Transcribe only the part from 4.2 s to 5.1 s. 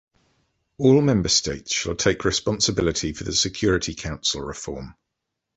reform.